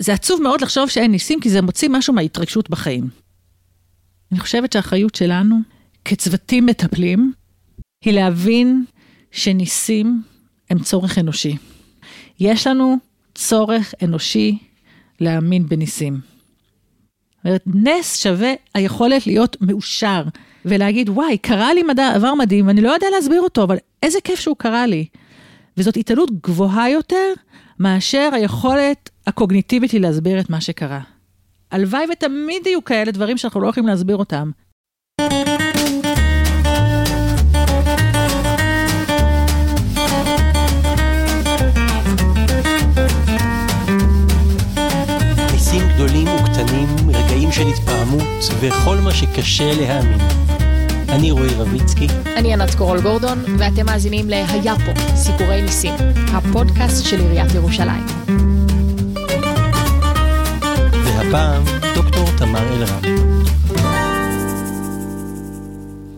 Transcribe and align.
זה 0.00 0.12
עצוב 0.12 0.42
מאוד 0.42 0.60
לחשוב 0.60 0.88
שאין 0.88 1.10
ניסים, 1.10 1.40
כי 1.40 1.50
זה 1.50 1.62
מוציא 1.62 1.88
משהו 1.88 2.14
מההתרגשות 2.14 2.70
בחיים. 2.70 3.08
אני 4.32 4.40
חושבת 4.40 4.72
שהאחריות 4.72 5.14
שלנו, 5.14 5.56
כצוותים 6.04 6.66
מטפלים, 6.66 7.32
היא 8.04 8.14
להבין 8.14 8.84
שניסים 9.30 10.22
הם 10.70 10.78
צורך 10.78 11.18
אנושי. 11.18 11.56
יש 12.40 12.66
לנו 12.66 12.96
צורך 13.34 13.94
אנושי 14.04 14.58
להאמין 15.20 15.66
בניסים. 15.66 16.20
נס 17.66 18.22
שווה 18.22 18.52
היכולת 18.74 19.26
להיות 19.26 19.56
מאושר, 19.60 20.24
ולהגיד, 20.64 21.08
וואי, 21.08 21.38
קרה 21.38 21.74
לי 21.74 21.82
מדע, 21.82 22.14
עבר 22.14 22.34
מדהים, 22.34 22.66
ואני 22.66 22.80
לא 22.80 22.90
יודע 22.90 23.06
להסביר 23.16 23.40
אותו, 23.40 23.62
אבל 23.62 23.76
איזה 24.02 24.18
כיף 24.24 24.40
שהוא 24.40 24.56
קרה 24.56 24.86
לי. 24.86 25.06
וזאת 25.76 25.96
התעלות 25.96 26.30
גבוהה 26.42 26.90
יותר 26.90 27.32
מאשר 27.80 28.30
היכולת 28.32 29.10
הקוגניטיבית 29.26 29.90
היא 29.90 30.00
להסביר 30.00 30.40
את 30.40 30.50
מה 30.50 30.60
שקרה. 30.60 31.00
הלוואי 31.70 32.04
ותמיד 32.12 32.66
יהיו 32.66 32.84
כאלה 32.84 33.12
דברים 33.12 33.36
שאנחנו 33.36 33.60
לא 33.60 33.68
יכולים 33.68 33.86
להסביר 33.86 34.16
אותם. 34.16 34.50
ניסים 45.52 45.82
גדולים 45.94 46.28
וקטנים, 46.28 46.88
רגעים 47.08 47.52
של 47.52 47.66
התפעמות 47.68 48.44
וכל 48.60 48.96
מה 48.96 49.12
שקשה 49.12 49.72
להאמין. 49.80 50.49
אני 51.12 51.30
רועי 51.30 51.54
רביצקי. 51.54 52.06
אני 52.36 52.52
ענת 52.52 52.74
קורול 52.74 53.00
גורדון, 53.00 53.38
ואתם 53.58 53.86
מאזינים 53.86 54.30
ל"היה 54.30 54.74
פה, 54.76 55.16
סיפורי 55.16 55.62
ניסים", 55.62 55.94
הפודקאסט 56.26 57.06
של 57.06 57.20
עיריית 57.20 57.54
ירושלים. 57.54 58.06
והפעם, 61.04 61.62
דוקטור 61.94 62.24
תמר 62.38 62.74
אלרם. 62.74 63.02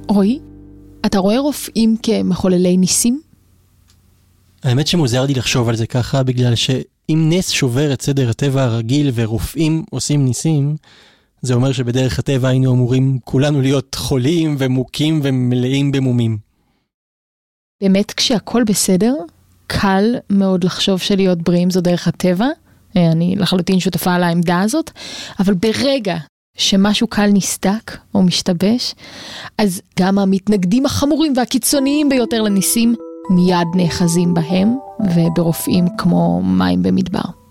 רועי, 0.09 0.39
אתה 1.07 1.19
רואה 1.19 1.39
רופאים 1.39 1.97
כמחוללי 2.03 2.77
ניסים? 2.77 3.21
האמת 4.63 4.87
שמוזר 4.87 5.27
לי 5.27 5.35
לחשוב 5.35 5.69
על 5.69 5.77
זה 5.77 5.87
ככה, 5.87 6.23
בגלל 6.23 6.55
שאם 6.55 7.31
נס 7.33 7.51
שובר 7.51 7.93
את 7.93 8.03
סדר 8.03 8.31
הטבע 8.31 8.63
הרגיל 8.63 9.11
ורופאים 9.15 9.85
עושים 9.91 10.25
ניסים, 10.25 10.77
זה 11.43 11.55
אומר 11.55 11.73
שבדרך 11.73 12.19
הטבע 12.19 12.49
היינו 12.49 12.73
אמורים 12.73 13.19
כולנו 13.25 13.61
להיות 13.61 13.95
חולים 13.95 14.57
ומוכים 14.59 15.21
ומלאים 15.23 15.93
במומים. 15.93 16.39
באמת, 17.83 18.13
כשהכול 18.13 18.65
בסדר, 18.65 19.15
קל 19.67 20.05
מאוד 20.31 20.65
לחשוב 20.65 20.99
שלהיות 20.99 21.43
בריאים 21.43 21.71
זו 21.71 21.81
דרך 21.81 22.09
הטבע. 22.09 22.47
אה, 22.97 23.13
אני 23.13 23.37
לחלוטין 23.37 23.81
שותפה 23.81 24.15
על 24.15 24.23
העמדה 24.23 24.61
הזאת, 24.61 24.91
אבל 25.41 25.55
ברגע 25.55 26.17
שמשהו 26.57 27.07
קל 27.07 27.27
נסדק 27.33 27.97
או 28.15 28.23
משתבש, 28.23 28.95
אז 29.59 29.83
גם 29.99 30.19
המתנגדים 30.19 30.87
החמורים 30.87 31.33
והקיצוניים 31.37 32.09
ביותר 32.09 32.43
לניסים 32.43 32.95
מיד 33.31 33.67
נאחזים 33.75 34.35
בהם 34.35 34.77
וברופאים 35.15 35.85
כמו 35.99 36.43
מים 36.43 36.83
במדבר. 36.83 37.42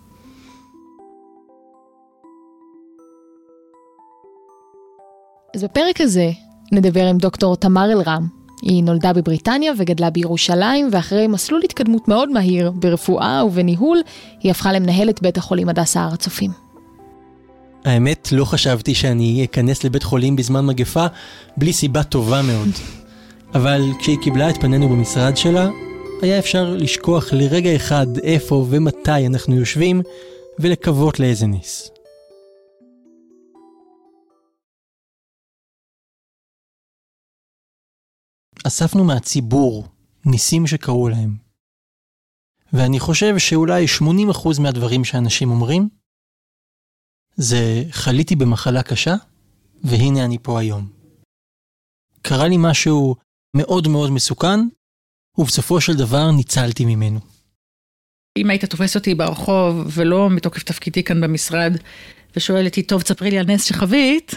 אז 5.56 5.64
בפרק 5.64 6.02
הזה 6.02 6.32
נדבר 6.72 7.06
עם 7.06 7.18
דוקטור 7.18 7.56
תמר 7.56 7.92
אלרם. 7.92 8.28
היא 8.62 8.84
נולדה 8.84 9.14
בבריטניה 9.14 9.74
וגדלה 9.78 10.10
בירושלים, 10.10 10.90
ואחרי 10.92 11.28
מסלול 11.28 11.62
התקדמות 11.64 12.08
מאוד 12.08 12.32
מהיר 12.32 12.72
ברפואה 12.72 13.46
ובניהול, 13.46 14.02
היא 14.40 14.52
הפכה 14.52 14.74
למנהלת 14.74 15.22
בית 15.22 15.38
החולים 15.38 15.70
הדסה 15.70 16.02
הר 16.02 16.14
הצופים. 16.14 16.52
האמת, 17.86 18.30
לא 18.32 18.46
חשבתי 18.46 18.96
שאני 18.96 19.46
אכנס 19.46 19.84
לבית 19.84 20.04
חולים 20.04 20.36
בזמן 20.36 20.66
מגפה 20.66 21.06
בלי 21.58 21.74
סיבה 21.74 22.04
טובה 22.04 22.42
מאוד. 22.42 22.70
אבל 23.54 23.82
כשהיא 24.00 24.18
קיבלה 24.22 24.50
את 24.50 24.62
פנינו 24.62 24.90
במשרד 24.90 25.38
שלה, 25.38 25.70
היה 26.22 26.40
אפשר 26.40 26.76
לשכוח 26.78 27.34
לרגע 27.34 27.76
אחד 27.76 28.08
איפה 28.24 28.66
ומתי 28.70 29.28
אנחנו 29.28 29.56
יושבים, 29.56 30.02
ולקוות 30.60 31.20
לאיזה 31.20 31.48
נס. 31.48 31.92
אספנו 38.68 39.04
מהציבור 39.04 39.88
ניסים 40.26 40.68
שקרו 40.68 41.10
להם. 41.10 41.38
ואני 42.74 43.00
חושב 43.00 43.38
שאולי 43.38 43.86
80% 44.32 44.62
מהדברים 44.62 45.06
שאנשים 45.06 45.50
אומרים, 45.50 45.90
זה 47.36 47.84
חליתי 47.92 48.36
במחלה 48.36 48.84
קשה, 48.84 49.16
והנה 49.84 50.26
אני 50.26 50.38
פה 50.42 50.60
היום. 50.60 50.90
קרה 52.22 52.48
לי 52.48 52.56
משהו 52.60 53.16
מאוד 53.58 53.88
מאוד 53.88 54.12
מסוכן, 54.12 54.60
ובסופו 55.38 55.82
של 55.82 55.94
דבר 55.94 56.32
ניצלתי 56.32 56.86
ממנו. 56.86 57.20
אם 58.38 58.50
היית 58.50 58.66
תופס 58.66 58.96
אותי 58.96 59.16
ברחוב, 59.16 59.88
ולא 59.94 60.30
מתוקף 60.30 60.64
תפקידי 60.64 61.04
כאן 61.04 61.22
במשרד, 61.22 61.74
ושואל 62.36 62.66
אותי, 62.66 62.84
טוב, 62.84 63.02
תספרי 63.02 63.32
לי 63.32 63.40
על 63.40 63.46
נס 63.46 63.64
שחווית, 63.64 64.36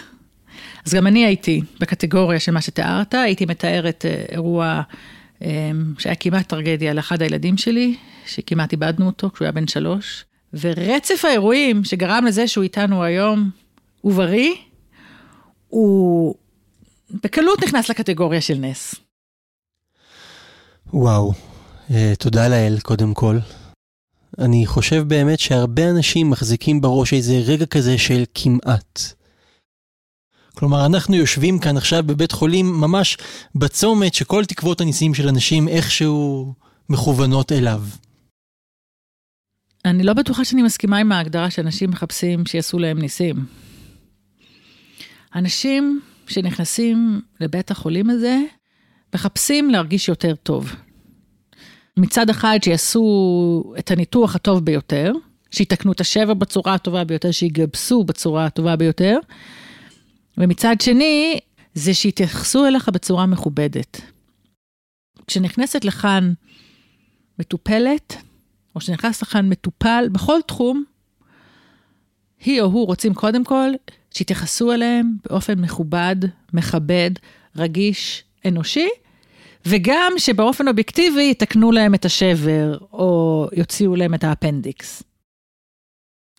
אז 0.85 0.93
גם 0.93 1.07
אני 1.07 1.25
הייתי 1.25 1.61
בקטגוריה 1.79 2.39
של 2.39 2.51
מה 2.51 2.61
שתיארת, 2.61 3.13
הייתי 3.13 3.45
מתארת 3.45 4.05
אה, 4.05 4.25
אירוע 4.31 4.81
אה, 5.41 5.71
שהיה 5.99 6.15
כמעט 6.15 6.47
טרגדיה 6.47 6.93
לאחד 6.93 7.21
הילדים 7.21 7.57
שלי, 7.57 7.95
שכמעט 8.25 8.71
איבדנו 8.71 9.05
אותו 9.05 9.29
כשהוא 9.33 9.45
היה 9.45 9.51
בן 9.51 9.67
שלוש, 9.67 10.25
ורצף 10.53 11.25
האירועים 11.25 11.83
שגרם 11.83 12.25
לזה 12.25 12.47
שהוא 12.47 12.63
איתנו 12.63 13.03
היום, 13.03 13.49
הוא 14.01 14.13
בריא, 14.13 14.51
הוא 15.69 16.35
בקלות 17.23 17.63
נכנס 17.63 17.89
לקטגוריה 17.89 18.41
של 18.41 18.57
נס. 18.57 18.95
וואו, 20.93 21.33
אה, 21.91 22.13
תודה 22.19 22.47
לאל 22.47 22.77
קודם 22.83 23.13
כל. 23.13 23.37
אני 24.39 24.65
חושב 24.65 25.03
באמת 25.07 25.39
שהרבה 25.39 25.89
אנשים 25.89 26.29
מחזיקים 26.29 26.81
בראש 26.81 27.13
איזה 27.13 27.33
רגע 27.45 27.65
כזה 27.65 27.97
של 27.97 28.23
כמעט. 28.33 29.13
כלומר, 30.55 30.85
אנחנו 30.85 31.15
יושבים 31.15 31.59
כאן 31.59 31.77
עכשיו 31.77 32.03
בבית 32.03 32.31
חולים 32.31 32.65
ממש 32.65 33.17
בצומת 33.55 34.13
שכל 34.13 34.45
תקוות 34.45 34.81
הניסים 34.81 35.13
של 35.13 35.27
אנשים 35.27 35.67
איכשהו 35.67 36.53
מכוונות 36.89 37.51
אליו. 37.51 37.81
אני 39.85 40.03
לא 40.03 40.13
בטוחה 40.13 40.45
שאני 40.45 40.61
מסכימה 40.61 40.97
עם 40.97 41.11
ההגדרה 41.11 41.49
שאנשים 41.49 41.89
מחפשים 41.89 42.45
שיעשו 42.45 42.79
להם 42.79 42.99
ניסים. 42.99 43.35
אנשים 45.35 46.01
שנכנסים 46.27 47.21
לבית 47.41 47.71
החולים 47.71 48.09
הזה, 48.09 48.39
מחפשים 49.15 49.69
להרגיש 49.69 50.09
יותר 50.09 50.35
טוב. 50.35 50.75
מצד 51.97 52.29
אחד 52.29 52.59
שיעשו 52.63 53.73
את 53.79 53.91
הניתוח 53.91 54.35
הטוב 54.35 54.65
ביותר, 54.65 55.11
שיתקנו 55.51 55.91
את 55.91 56.01
השבר 56.01 56.33
בצורה 56.33 56.73
הטובה 56.73 57.03
ביותר, 57.03 57.31
שיגבסו 57.31 58.03
בצורה 58.03 58.45
הטובה 58.45 58.75
ביותר, 58.75 59.17
ומצד 60.37 60.75
שני, 60.81 61.39
זה 61.73 61.93
שיתייחסו 61.93 62.65
אליך 62.65 62.89
בצורה 62.89 63.25
מכובדת. 63.25 64.01
כשנכנסת 65.27 65.85
לכאן 65.85 66.33
מטופלת, 67.39 68.15
או 68.75 68.81
שנכנס 68.81 69.21
לכאן 69.21 69.49
מטופל, 69.49 70.07
בכל 70.11 70.39
תחום, 70.47 70.83
היא 72.45 72.61
או 72.61 72.65
הוא 72.65 72.85
רוצים 72.85 73.13
קודם 73.13 73.43
כל 73.43 73.69
שיתייחסו 74.11 74.71
אליהם 74.71 75.11
באופן 75.29 75.59
מכובד, 75.59 76.15
מכבד, 76.53 77.11
רגיש, 77.55 78.23
אנושי, 78.45 78.89
וגם 79.65 80.11
שבאופן 80.17 80.67
אובייקטיבי 80.67 81.31
יתקנו 81.31 81.71
להם 81.71 81.95
את 81.95 82.05
השבר, 82.05 82.77
או 82.93 83.47
יוציאו 83.53 83.95
להם 83.95 84.13
את 84.13 84.23
האפנדיקס. 84.23 85.03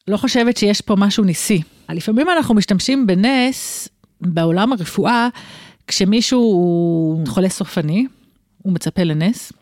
לא 0.08 0.16
חושבת 0.16 0.56
שיש 0.56 0.80
פה 0.80 0.96
משהו 0.98 1.24
ניסי. 1.24 1.62
לפעמים 1.88 2.26
אנחנו 2.30 2.54
משתמשים 2.54 3.06
בנס 3.06 3.88
בעולם 4.20 4.72
הרפואה, 4.72 5.28
כשמישהו 5.86 6.40
הוא 6.40 7.26
חולה 7.26 7.48
סופני, 7.48 8.06
הוא 8.62 8.72
מצפה 8.72 9.02
לנס, 9.02 9.52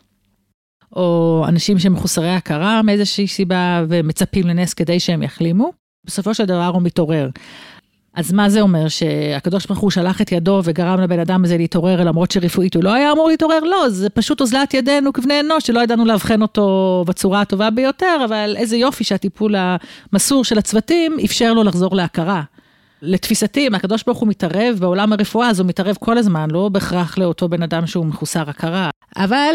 או 0.97 1.45
אנשים 1.49 1.79
שמחוסרי 1.79 2.31
הכרה 2.31 2.83
מאיזושהי 2.83 3.27
סיבה 3.27 3.85
ומצפים 3.89 4.47
לנס 4.47 4.75
כדי 4.75 5.01
שהם 5.01 5.23
יחלימו, 5.23 5.73
בסופו 6.05 6.35
של 6.35 6.45
דבר 6.45 6.71
הוא 6.75 6.83
מתעורר. 6.83 7.29
אז 8.15 8.33
מה 8.33 8.49
זה 8.49 8.61
אומר? 8.61 8.89
שהקדוש 8.89 9.67
ברוך 9.67 9.79
הוא 9.79 9.91
שלח 9.91 10.21
את 10.21 10.33
ידו 10.33 10.61
וגרם 10.65 11.01
לבן 11.01 11.19
אדם 11.19 11.45
הזה 11.45 11.57
להתעורר 11.57 12.05
למרות 12.05 12.31
שרפואית 12.31 12.75
הוא 12.75 12.85
לא 12.85 12.93
היה 12.95 13.13
אמור 13.13 13.29
להתעורר? 13.29 13.61
לא, 13.61 13.89
זה 13.89 14.11
פשוט 14.11 14.41
אוזלת 14.41 14.75
ידינו 14.75 15.13
כבני 15.13 15.41
אנוש 15.41 15.67
שלא 15.67 15.81
ידענו 15.81 16.05
לאבחן 16.05 16.43
אותו 16.43 17.05
בצורה 17.07 17.41
הטובה 17.41 17.71
ביותר, 17.71 18.23
אבל 18.25 18.55
איזה 18.59 18.77
יופי 18.77 19.05
שהטיפול 19.05 19.55
המסור 20.13 20.45
של 20.45 20.59
הצוותים 20.59 21.17
אפשר 21.25 21.53
לו 21.53 21.65
לחזור 21.65 21.97
להכרה. 21.97 22.43
לתפיסתי, 23.03 23.67
אם 23.67 23.75
הקדוש 23.75 24.03
ברוך 24.07 24.19
הוא 24.19 24.29
מתערב 24.29 24.77
בעולם 24.81 25.13
הרפואה, 25.13 25.51
אז 25.51 25.61
הוא 25.61 25.69
מתערב 25.69 25.97
כל 26.01 26.19
הזמן, 26.19 26.51
לא 26.51 26.69
בהכרח 26.69 27.19
לאותו 27.19 27.49
בן 27.49 27.63
אדם 27.63 27.87
שהוא 27.87 28.07
מחוסר 28.07 28.51
הכרה. 28.51 28.91
אבל 29.17 29.55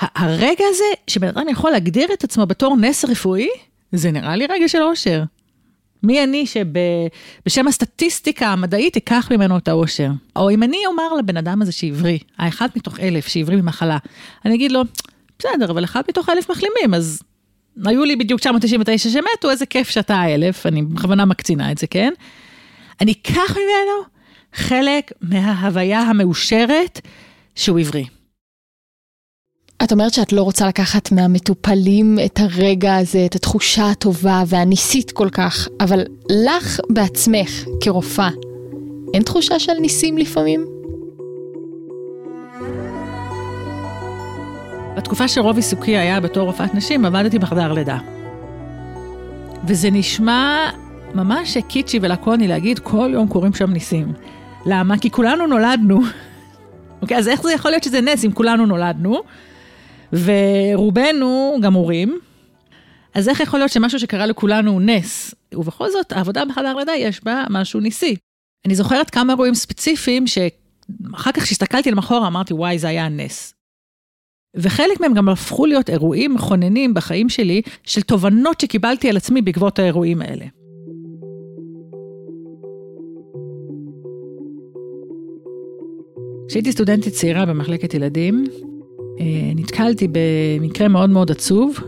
הרגע 0.00 0.64
הזה, 0.70 0.84
שבן 1.06 1.28
אדם 1.28 1.48
יכול 1.48 1.70
להגדיר 1.70 2.08
את 2.12 2.24
עצמו 2.24 2.46
בתור 2.46 2.76
נס 2.76 3.04
רפואי, 3.04 3.48
זה 3.92 4.10
נראה 4.10 4.36
לי 4.36 4.46
רגע 4.46 4.68
של 4.68 4.82
אושר. 4.82 5.22
מי 6.04 6.24
אני 6.24 6.46
שבשם 6.46 7.68
הסטטיסטיקה 7.68 8.46
המדעית 8.46 8.96
אקח 8.96 9.28
ממנו 9.30 9.58
את 9.58 9.68
האושר? 9.68 10.08
או 10.36 10.50
אם 10.50 10.62
אני 10.62 10.78
אומר 10.86 11.14
לבן 11.18 11.36
אדם 11.36 11.62
הזה 11.62 11.72
שעברי, 11.72 12.18
האחד 12.38 12.68
מתוך 12.76 13.00
אלף 13.00 13.26
שעברי 13.26 13.56
ממחלה, 13.56 13.98
אני 14.44 14.54
אגיד 14.54 14.72
לו, 14.72 14.82
בסדר, 15.38 15.70
אבל 15.70 15.84
אחד 15.84 16.02
מתוך 16.08 16.28
אלף 16.28 16.50
מחלימים, 16.50 16.94
אז 16.94 17.22
היו 17.84 18.04
לי 18.04 18.16
בדיוק 18.16 18.40
999 18.40 19.08
שמתו, 19.08 19.50
איזה 19.50 19.66
כיף 19.66 19.88
שאתה 19.88 20.14
האלף, 20.14 20.66
אני 20.66 20.82
בכוונה 20.82 21.24
מקצינה 21.24 21.72
את 21.72 21.78
זה, 21.78 21.86
כן? 21.86 22.12
אני 23.00 23.12
אקח 23.12 23.50
ממנו 23.50 24.14
חלק 24.54 25.12
מההוויה 25.20 26.00
המאושרת 26.00 27.00
שהוא 27.54 27.80
עברי. 27.80 28.04
את 29.82 29.92
אומרת 29.92 30.14
שאת 30.14 30.32
לא 30.32 30.42
רוצה 30.42 30.68
לקחת 30.68 31.12
מהמטופלים 31.12 32.18
את 32.24 32.40
הרגע 32.40 32.96
הזה, 32.96 33.26
את 33.26 33.34
התחושה 33.34 33.90
הטובה 33.90 34.42
והניסית 34.46 35.12
כל 35.12 35.28
כך, 35.30 35.68
אבל 35.80 36.02
לך 36.30 36.80
בעצמך, 36.90 37.64
כרופאה, 37.80 38.30
אין 39.14 39.22
תחושה 39.22 39.58
של 39.58 39.72
ניסים 39.72 40.18
לפעמים? 40.18 40.66
בתקופה 44.96 45.28
שרוב 45.28 45.56
עיסוקי 45.56 45.96
היה 45.96 46.20
בתור 46.20 46.46
רופאת 46.46 46.74
נשים, 46.74 47.04
עבדתי 47.04 47.38
בחדר 47.38 47.72
לידה. 47.72 47.98
וזה 49.66 49.90
נשמע 49.90 50.70
ממש 51.14 51.56
קיצ'י 51.68 51.98
ולקוני 52.02 52.48
להגיד, 52.48 52.78
כל 52.78 53.10
יום 53.12 53.28
קורים 53.28 53.54
שם 53.54 53.70
ניסים. 53.70 54.12
למה? 54.66 54.98
כי 54.98 55.10
כולנו 55.10 55.46
נולדנו. 55.46 56.00
אוקיי, 57.02 57.18
אז 57.18 57.28
איך 57.28 57.42
זה 57.42 57.52
יכול 57.52 57.70
להיות 57.70 57.84
שזה 57.84 58.00
נס 58.00 58.24
אם 58.24 58.32
כולנו 58.32 58.66
נולדנו? 58.66 59.22
ורובנו 60.14 61.58
גם 61.62 61.74
הורים, 61.74 62.18
אז 63.14 63.28
איך 63.28 63.40
יכול 63.40 63.60
להיות 63.60 63.70
שמשהו 63.70 63.98
שקרה 63.98 64.26
לכולנו 64.26 64.70
הוא 64.70 64.80
נס? 64.80 65.34
ובכל 65.54 65.90
זאת, 65.90 66.12
העבודה 66.12 66.44
בחדר 66.44 66.76
לידה 66.76 66.92
יש 66.92 67.24
בה 67.24 67.44
משהו 67.50 67.80
ניסי. 67.80 68.16
אני 68.66 68.74
זוכרת 68.74 69.10
כמה 69.10 69.32
אירועים 69.32 69.54
ספציפיים 69.54 70.26
שאחר 70.26 71.32
כך 71.32 71.42
כשהסתכלתי 71.42 71.90
למחורה 71.90 72.26
אמרתי, 72.26 72.54
וואי, 72.54 72.78
זה 72.78 72.88
היה 72.88 73.08
נס. 73.08 73.54
וחלק 74.56 75.00
מהם 75.00 75.14
גם 75.14 75.28
הפכו 75.28 75.66
להיות 75.66 75.90
אירועים 75.90 76.34
מכוננים 76.34 76.94
בחיים 76.94 77.28
שלי, 77.28 77.62
של 77.82 78.02
תובנות 78.02 78.60
שקיבלתי 78.60 79.08
על 79.08 79.16
עצמי 79.16 79.42
בעקבות 79.42 79.78
האירועים 79.78 80.22
האלה. 80.22 80.46
כשהייתי 86.48 86.72
סטודנטית 86.72 87.12
צעירה 87.12 87.46
במחלקת 87.46 87.94
ילדים, 87.94 88.44
נתקלתי 89.56 90.08
במקרה 90.12 90.88
מאוד 90.88 91.10
מאוד 91.10 91.30
עצוב 91.30 91.78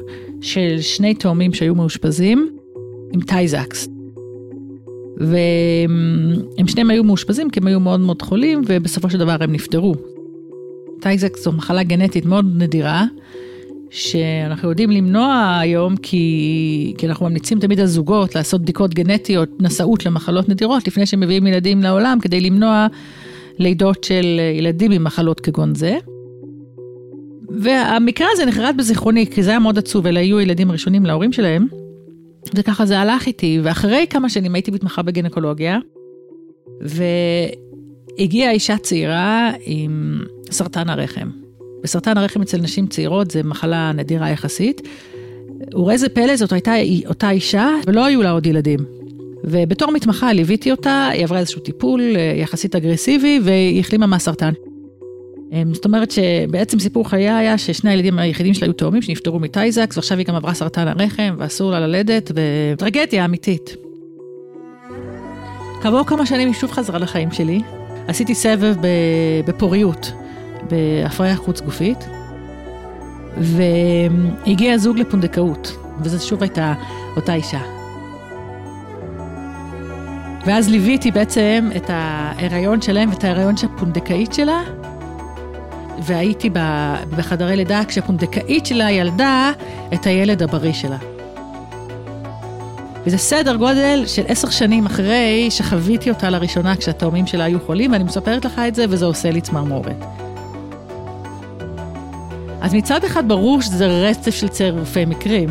של 0.40 0.76
שני 0.80 1.14
תאומים 1.14 1.54
שהיו 1.54 1.74
מאושפזים 1.74 2.56
עם 3.12 3.20
טייזקס. 3.20 3.88
והם 5.16 6.68
שניהם 6.68 6.90
היו 6.90 7.04
מאושפזים 7.04 7.50
כי 7.50 7.60
הם 7.60 7.66
היו 7.66 7.80
מאוד 7.80 8.00
מאוד 8.00 8.22
חולים 8.22 8.62
ובסופו 8.66 9.10
של 9.10 9.18
דבר 9.18 9.36
הם 9.40 9.52
נפטרו. 9.52 9.94
טייזקס 11.00 11.44
זו 11.44 11.52
מחלה 11.52 11.82
גנטית 11.82 12.26
מאוד 12.26 12.46
נדירה, 12.56 13.04
שאנחנו 13.90 14.68
יודעים 14.68 14.90
למנוע 14.90 15.58
היום 15.60 15.96
כי, 15.96 16.94
כי 16.98 17.06
אנחנו 17.06 17.26
ממליצים 17.26 17.58
תמיד 17.58 17.80
על 17.80 17.86
זוגות 17.86 18.34
לעשות 18.34 18.62
בדיקות 18.62 18.94
גנטיות, 18.94 19.48
נשאות 19.60 20.06
למחלות 20.06 20.48
נדירות 20.48 20.86
לפני 20.86 21.06
שמביאים 21.06 21.46
ילדים 21.46 21.82
לעולם 21.82 22.18
כדי 22.22 22.40
למנוע 22.40 22.86
לידות 23.58 24.04
של 24.04 24.40
ילדים 24.58 24.92
עם 24.92 25.04
מחלות 25.04 25.40
כגון 25.40 25.74
זה. 25.74 25.98
והמקרה 27.48 28.28
הזה 28.32 28.46
נחרט 28.46 28.74
בזיכרוני, 28.78 29.26
כי 29.26 29.42
זה 29.42 29.50
היה 29.50 29.58
מאוד 29.58 29.78
עצוב, 29.78 30.06
אלה 30.06 30.20
היו 30.20 30.40
ילדים 30.40 30.72
ראשונים 30.72 31.06
להורים 31.06 31.32
שלהם, 31.32 31.66
וככה 32.54 32.86
זה 32.86 32.98
הלך 32.98 33.26
איתי, 33.26 33.60
ואחרי 33.62 34.06
כמה 34.10 34.28
שנים 34.28 34.54
הייתי 34.54 34.70
מתמחה 34.70 35.02
בגינקולוגיה, 35.02 35.78
והגיעה 38.18 38.50
אישה 38.50 38.78
צעירה 38.78 39.52
עם 39.64 40.20
סרטן 40.50 40.88
הרחם. 40.88 41.30
וסרטן 41.84 42.18
הרחם 42.18 42.42
אצל 42.42 42.58
נשים 42.58 42.86
צעירות 42.86 43.30
זה 43.30 43.42
מחלה 43.42 43.92
נדירה 43.94 44.30
יחסית. 44.30 44.82
וראה 45.74 45.96
זה 45.96 46.08
פלא, 46.08 46.36
זאת 46.36 46.52
הייתה 46.52 46.72
אותה 47.06 47.30
אישה, 47.30 47.70
ולא 47.86 48.04
היו 48.04 48.22
לה 48.22 48.30
עוד 48.30 48.46
ילדים. 48.46 48.78
ובתור 49.44 49.92
מתמחה 49.92 50.32
ליוויתי 50.32 50.70
אותה, 50.70 51.08
היא 51.12 51.24
עברה 51.24 51.38
איזשהו 51.38 51.60
טיפול 51.60 52.00
אה, 52.16 52.34
יחסית 52.36 52.76
אגרסיבי, 52.76 53.40
והיא 53.42 53.80
החלימה 53.80 54.06
מהסרטן. 54.06 54.52
אמ, 55.62 55.74
זאת 55.74 55.84
אומרת 55.84 56.10
שבעצם 56.10 56.78
סיפור 56.78 57.08
חייה 57.08 57.38
היה 57.38 57.58
ששני 57.58 57.90
הילדים 57.90 58.18
היחידים 58.18 58.54
שלה 58.54 58.66
היו 58.66 58.72
תאומים 58.72 59.02
שנפטרו 59.02 59.38
מטייזקס, 59.38 59.96
ועכשיו 59.96 60.18
היא 60.18 60.26
גם 60.26 60.34
עברה 60.34 60.54
סרטן 60.54 60.88
הרחם 60.88 61.34
ואסור 61.38 61.70
לה 61.70 61.80
ללדת, 61.80 62.32
וטרגדיה 62.34 63.24
אמיתית. 63.24 63.76
כעבור 65.82 66.04
כמה 66.04 66.26
שנים 66.26 66.48
היא 66.48 66.54
שוב 66.54 66.70
חזרה 66.70 66.98
לחיים 66.98 67.30
שלי. 67.30 67.60
עשיתי 68.08 68.34
סבב 68.34 68.74
בפוריות, 69.46 70.12
בהפריה 70.70 71.36
חוץ 71.36 71.60
גופית, 71.60 72.08
והגיע 73.36 74.78
זוג 74.78 74.98
לפונדקאות, 74.98 75.76
וזו 76.02 76.26
שוב 76.26 76.42
הייתה 76.42 76.74
אותה 77.16 77.34
אישה. 77.34 77.60
ואז 80.46 80.68
ליוויתי 80.68 81.10
בעצם 81.10 81.68
את 81.76 81.84
ההיריון 81.88 82.82
שלהם 82.82 83.10
ואת 83.10 83.24
ההיריון 83.24 83.56
של 83.56 83.66
הפונדקאית 83.74 84.32
שלה, 84.32 84.62
והייתי 86.02 86.50
בחדרי 87.16 87.56
לידה 87.56 87.82
כשהפונדקאית 87.88 88.66
שלה 88.66 88.90
ילדה 88.90 89.52
את 89.94 90.06
הילד 90.06 90.42
הבריא 90.42 90.72
שלה. 90.72 90.98
וזה 93.06 93.18
סדר 93.18 93.56
גודל 93.56 94.04
של 94.06 94.22
עשר 94.28 94.50
שנים 94.50 94.86
אחרי 94.86 95.46
שחוויתי 95.50 96.10
אותה 96.10 96.30
לראשונה 96.30 96.76
כשהתאומים 96.76 97.26
שלה 97.26 97.44
היו 97.44 97.58
חולים, 97.66 97.92
ואני 97.92 98.04
מספרת 98.04 98.44
לך 98.44 98.58
את 98.68 98.74
זה 98.74 98.84
וזה 98.88 99.04
עושה 99.04 99.30
לי 99.30 99.40
צמרמורת. 99.40 99.96
אז 102.60 102.74
מצד 102.74 103.04
אחד 103.04 103.28
ברור 103.28 103.62
שזה 103.62 103.86
רצף 103.86 104.34
של 104.34 104.48
צירופי 104.48 105.04
מקרים, 105.04 105.48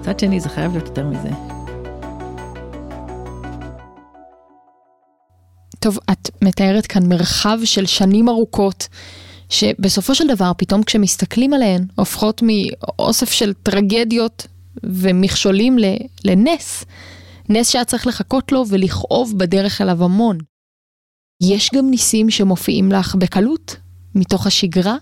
מצד 0.00 0.18
שני 0.18 0.40
זה 0.40 0.48
חייב 0.48 0.72
להיות 0.72 0.88
יותר 0.88 1.06
מזה. 1.06 1.28
טוב, 5.78 5.98
את 6.12 6.30
מתארת 6.42 6.86
כאן 6.86 7.06
מרחב 7.08 7.58
של 7.64 7.86
שנים 7.86 8.28
ארוכות 8.28 8.88
שבסופו 9.48 10.14
של 10.14 10.26
דבר, 10.28 10.52
פתאום 10.58 10.82
כשמסתכלים 10.82 11.52
עליהן, 11.52 11.86
הופכות 11.94 12.42
מאוסף 12.42 13.30
של 13.32 13.54
טרגדיות 13.54 14.46
ומכשולים 14.82 15.76
לנס. 16.24 16.84
נס 17.48 17.70
שהיה 17.70 17.84
צריך 17.84 18.06
לחכות 18.06 18.52
לו 18.52 18.64
ולכאוב 18.68 19.38
בדרך 19.38 19.80
אליו 19.80 20.04
המון. 20.04 20.38
יש 21.42 21.70
גם 21.74 21.90
ניסים 21.90 22.30
שמופיעים 22.30 22.92
לך 22.92 23.14
בקלות, 23.14 23.76
מתוך 24.14 24.46
השגרה? 24.46 24.96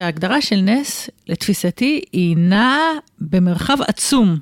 ההגדרה 0.00 0.42
של 0.42 0.56
נס, 0.60 1.10
לתפיסתי, 1.26 2.00
היא 2.12 2.36
נעה 2.36 2.90
במרחב 3.18 3.76
עצום 3.88 4.38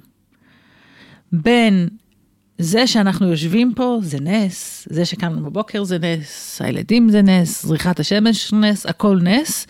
בין 1.32 1.88
זה 2.58 2.86
שאנחנו 2.86 3.26
יושבים 3.28 3.72
פה 3.76 3.98
זה 4.02 4.20
נס, 4.20 4.88
זה 4.90 5.04
שקמנו 5.04 5.44
בבוקר 5.44 5.84
זה 5.84 5.98
נס, 5.98 6.62
הילדים 6.62 7.10
זה 7.10 7.22
נס, 7.22 7.66
זריחת 7.66 8.00
השמש 8.00 8.52
נס, 8.52 8.86
הכל 8.86 9.18
נס. 9.22 9.66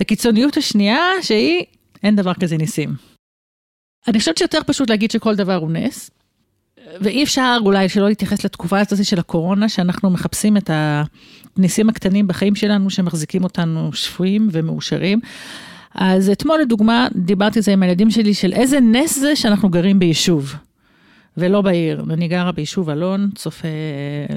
לקיצוניות 0.00 0.56
השנייה 0.56 0.98
שהיא, 1.22 1.64
אין 2.02 2.16
דבר 2.16 2.34
כזה 2.34 2.56
ניסים. 2.56 2.94
אני 4.08 4.18
חושבת 4.18 4.38
שיותר 4.38 4.58
פשוט 4.66 4.90
להגיד 4.90 5.10
שכל 5.10 5.34
דבר 5.34 5.54
הוא 5.54 5.70
נס, 5.70 6.10
ואי 7.00 7.22
אפשר 7.22 7.58
אולי 7.64 7.88
שלא 7.88 8.08
להתייחס 8.08 8.44
לתקופה 8.44 8.80
הזאת 8.80 9.04
של 9.04 9.18
הקורונה, 9.18 9.68
שאנחנו 9.68 10.10
מחפשים 10.10 10.56
את 10.56 10.70
הניסים 11.56 11.88
הקטנים 11.88 12.26
בחיים 12.26 12.54
שלנו 12.54 12.90
שמחזיקים 12.90 13.44
אותנו 13.44 13.92
שפויים 13.92 14.48
ומאושרים. 14.52 15.20
אז 15.94 16.30
אתמול 16.30 16.60
לדוגמה, 16.60 17.08
דיברתי 17.16 17.58
על 17.58 17.62
זה 17.62 17.72
עם 17.72 17.82
הילדים 17.82 18.10
שלי, 18.10 18.34
של 18.34 18.52
איזה 18.52 18.80
נס 18.80 19.18
זה 19.18 19.36
שאנחנו 19.36 19.68
גרים 19.68 19.98
ביישוב. 19.98 20.54
ולא 21.36 21.62
בעיר. 21.62 22.04
אני 22.10 22.28
גרה 22.28 22.52
ביישוב 22.52 22.90
אלון, 22.90 23.30
צופה 23.34 23.68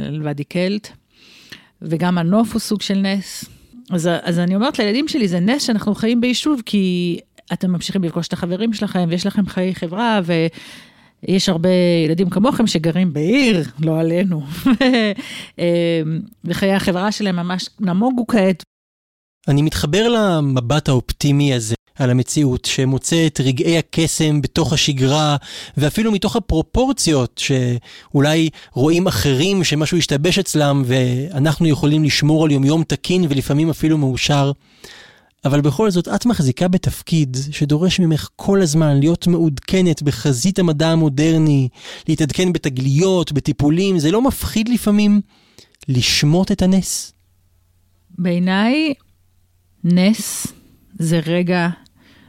לוואדי 0.10 0.44
קלט, 0.44 0.88
וגם 1.82 2.18
הנוף 2.18 2.54
הוא 2.54 2.60
סוג 2.60 2.82
של 2.82 2.98
נס. 2.98 3.46
אז, 3.90 4.10
אז 4.22 4.40
אני 4.40 4.56
אומרת 4.56 4.80
לילדים 4.80 5.08
שלי, 5.08 5.28
זה 5.28 5.40
נס 5.40 5.64
שאנחנו 5.64 5.96
חיים 5.96 6.22
ביישוב, 6.22 6.62
כי 6.66 7.20
אתם 7.54 7.72
ממשיכים 7.72 8.04
לפגוש 8.04 8.28
את 8.28 8.34
החברים 8.34 8.74
שלכם, 8.74 9.06
ויש 9.10 9.28
לכם 9.28 9.46
חיי 9.46 9.76
חברה, 9.76 10.20
ויש 11.24 11.50
הרבה 11.50 11.70
ילדים 12.06 12.30
כמוכם 12.30 12.68
שגרים 12.68 13.14
בעיר, 13.14 13.64
לא 13.80 14.00
עלינו. 14.00 14.44
וחיי 16.46 16.74
החברה 16.74 17.12
שלהם 17.12 17.36
ממש 17.36 17.70
נמוגו 17.80 18.28
כעת. 18.28 18.64
אני 19.48 19.62
מתחבר 19.62 20.08
למבט 20.10 20.90
האופטימי 20.90 21.54
הזה 21.54 21.76
על 22.00 22.10
המציאות, 22.10 22.66
שמוצא 22.66 23.28
את 23.28 23.42
רגעי 23.44 23.78
הקסם 23.78 24.42
בתוך 24.42 24.74
השגרה, 24.74 25.36
ואפילו 25.78 26.12
מתוך 26.12 26.36
הפרופורציות, 26.36 27.42
שאולי 27.44 28.50
רואים 28.74 29.08
אחרים 29.08 29.64
שמשהו 29.64 29.98
השתבש 29.98 30.40
אצלם, 30.40 30.84
ואנחנו 30.86 31.68
יכולים 31.68 32.04
לשמור 32.04 32.46
על 32.46 32.52
יומיום 32.52 32.84
תקין 32.84 33.26
ולפעמים 33.30 33.70
אפילו 33.70 33.98
מאושר. 33.98 34.52
אבל 35.46 35.62
בכל 35.62 35.92
זאת, 35.92 36.08
את 36.08 36.26
מחזיקה 36.26 36.68
בתפקיד 36.68 37.38
שדורש 37.52 38.00
ממך 38.00 38.30
כל 38.36 38.62
הזמן 38.62 39.00
להיות 39.00 39.28
מעודכנת 39.28 40.04
בחזית 40.04 40.60
המדע 40.60 40.90
המודרני, 40.90 41.70
להתעדכן 42.08 42.54
בתגליות, 42.54 43.32
בטיפולים, 43.32 44.00
זה 44.00 44.12
לא 44.12 44.22
מפחיד 44.22 44.70
לפעמים 44.70 45.22
לשמוט 45.88 46.52
את 46.52 46.62
הנס? 46.62 47.14
בעיניי, 48.18 48.94
נס 49.84 50.48
זה 51.00 51.20
רגע 51.26 51.68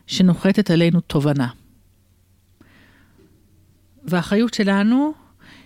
שנוחתת 0.09 0.71
עלינו 0.71 1.01
תובנה. 1.01 1.49
והאחריות 4.05 4.55
שלנו 4.55 5.13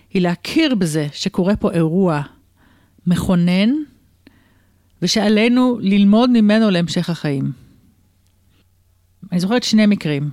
היא 0.09 0.21
להכיר 0.21 0.75
בזה 0.75 1.07
שקורה 1.11 1.55
פה 1.55 1.71
אירוע 1.71 2.21
מכונן, 3.07 3.69
ושעלינו 5.01 5.77
ללמוד 5.81 6.29
ממנו 6.29 6.69
להמשך 6.69 7.09
החיים. 7.09 7.51
אני 9.31 9.39
זוכרת 9.39 9.63
שני 9.63 9.85
מקרים, 9.85 10.29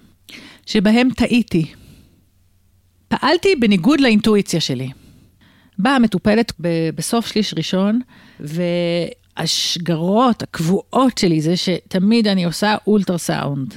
שבהם 0.67 1.09
טעיתי. 1.17 1.73
פעלתי 3.09 3.57
בניגוד 3.57 4.00
לאינטואיציה 4.00 4.61
שלי. 4.61 4.90
באה 5.79 5.97
המטופלת 5.97 6.52
בסוף 6.95 7.26
שליש 7.26 7.55
ראשון, 7.55 8.00
והשגרות 9.37 10.43
הקבועות 10.43 11.19
שלי 11.19 11.40
זה 11.40 11.57
שתמיד 11.57 12.26
אני 12.26 12.45
עושה 12.45 12.76
אולטרסאונד. 12.87 13.75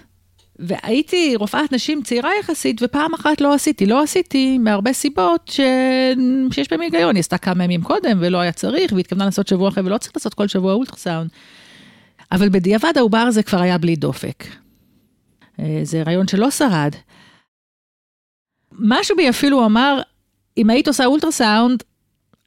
והייתי 0.60 1.36
רופאת 1.36 1.72
נשים 1.72 2.04
צעירה 2.04 2.30
יחסית, 2.40 2.82
ופעם 2.84 3.14
אחת 3.14 3.42
לא 3.42 3.54
עשיתי. 3.54 3.86
לא 3.86 4.04
עשיתי 4.04 4.58
מהרבה 4.58 4.94
סיבות 4.94 5.48
ש... 5.48 5.60
שיש 6.52 6.70
בהם 6.70 6.82
היגיון. 6.82 7.16
היא 7.16 7.20
עשתה 7.20 7.38
כמה 7.38 7.64
ימים 7.64 7.82
קודם 7.82 8.18
ולא 8.22 8.38
היה 8.38 8.52
צריך, 8.52 8.94
והתכוונה 8.96 9.26
לעשות 9.26 9.48
שבוע 9.48 9.70
אחרי 9.70 9.84
ולא 9.84 9.98
צריך 9.98 10.12
לעשות 10.16 10.34
כל 10.34 10.48
שבוע 10.48 10.74
אולטרסאונד. 10.74 11.30
אבל 12.32 12.50
בדיעבד 12.50 12.94
העובר 12.98 13.18
הזה 13.18 13.44
כבר 13.44 13.62
היה 13.62 13.78
בלי 13.78 13.96
דופק. 13.96 14.44
אה, 15.60 15.80
זה 15.84 16.04
רעיון 16.04 16.28
שלא 16.28 16.52
שרד. 16.52 16.92
משהו 18.72 19.16
בי 19.16 19.30
אפילו 19.30 19.66
אמר, 19.66 20.02
אם 20.58 20.70
היית 20.70 20.88
עושה 20.88 21.06
אולטרסאונד, 21.06 21.84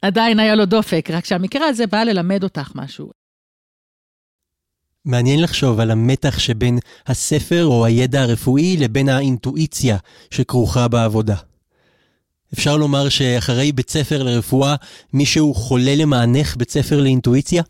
עדיין 0.01 0.39
היה 0.39 0.55
לו 0.55 0.65
דופק, 0.65 1.09
רק 1.11 1.25
שהמקרה 1.25 1.67
הזה 1.67 1.87
בא 1.87 2.03
ללמד 2.03 2.43
אותך 2.43 2.71
משהו. 2.75 3.16
מעניין 5.07 5.41
לחשוב 5.41 5.79
על 5.79 5.91
המתח 5.91 6.39
שבין 6.39 6.79
הספר 7.07 7.65
או 7.65 7.85
הידע 7.85 8.21
הרפואי 8.21 8.77
לבין 8.77 9.09
האינטואיציה 9.09 9.97
שכרוכה 10.31 10.87
בעבודה. 10.87 11.35
אפשר 12.53 12.77
לומר 12.77 13.09
שאחרי 13.09 13.71
בית 13.71 13.89
ספר 13.89 14.23
לרפואה, 14.23 14.75
מישהו 15.13 15.53
חולה 15.53 15.95
למענך 15.95 16.57
בית 16.57 16.71
ספר 16.71 17.01
לאינטואיציה? 17.01 17.63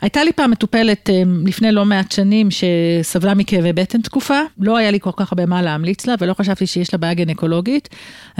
הייתה 0.00 0.24
לי 0.24 0.32
פעם 0.32 0.50
מטופלת 0.50 1.10
אה, 1.10 1.22
לפני 1.46 1.72
לא 1.72 1.84
מעט 1.84 2.12
שנים 2.12 2.48
שסבלה 2.50 3.34
מכאבי 3.34 3.72
בטן 3.72 4.02
תקופה, 4.02 4.40
לא 4.58 4.76
היה 4.76 4.90
לי 4.90 5.00
כל 5.00 5.10
כך 5.16 5.32
הרבה 5.32 5.46
מה 5.46 5.62
להמליץ 5.62 6.06
לה 6.06 6.14
ולא 6.20 6.34
חשבתי 6.34 6.66
שיש 6.66 6.94
לה 6.94 6.98
בעיה 6.98 7.14
גנקולוגית. 7.14 7.88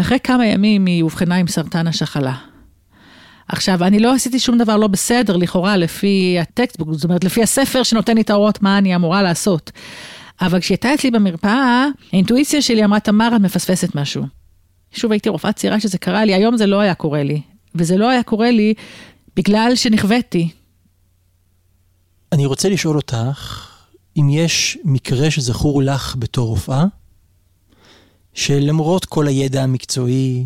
אחרי 0.00 0.18
כמה 0.20 0.46
ימים 0.46 0.86
היא 0.86 1.02
אובחנה 1.02 1.36
עם 1.36 1.46
סרטן 1.46 1.86
השחלה. 1.86 2.34
עכשיו, 3.48 3.84
אני 3.84 3.98
לא 3.98 4.14
עשיתי 4.14 4.38
שום 4.38 4.58
דבר 4.58 4.76
לא 4.76 4.86
בסדר, 4.86 5.36
לכאורה, 5.36 5.76
לפי 5.76 6.36
הטקסטבוק, 6.40 6.92
זאת 6.92 7.04
אומרת, 7.04 7.24
לפי 7.24 7.42
הספר 7.42 7.82
שנותן 7.82 8.14
לי 8.14 8.20
את 8.20 8.30
ההוראות 8.30 8.62
מה 8.62 8.78
אני 8.78 8.96
אמורה 8.96 9.22
לעשות. 9.22 9.72
אבל 10.40 10.60
כשהייתה 10.60 10.94
אצלי 10.94 11.10
במרפאה, 11.10 11.86
האינטואיציה 12.12 12.62
שלי 12.62 12.84
אמרה, 12.84 13.00
תמר, 13.00 13.36
את 13.36 13.40
מפספסת 13.40 13.94
משהו. 13.94 14.24
שוב, 14.92 15.12
הייתי 15.12 15.28
רופאה 15.28 15.52
צעירה 15.52 15.80
שזה 15.80 15.98
קרה 15.98 16.24
לי, 16.24 16.34
היום 16.34 16.56
זה 16.56 16.66
לא 16.66 16.80
היה 16.80 16.94
קורה 16.94 17.22
לי. 17.22 17.40
וזה 17.74 17.96
לא 17.96 18.10
היה 18.10 18.22
קורה 18.22 18.50
לי 18.50 18.74
בגלל 19.36 19.72
שנכוויתי. 19.74 20.48
אני 22.32 22.46
רוצה 22.46 22.68
לשאול 22.68 22.96
אותך, 22.96 23.68
אם 24.16 24.28
יש 24.30 24.78
מקרה 24.84 25.30
שזכור 25.30 25.82
לך 25.82 26.16
בתור 26.18 26.48
רופאה, 26.48 26.84
שלמרות 28.34 29.04
כל 29.04 29.26
הידע 29.26 29.62
המקצועי, 29.62 30.44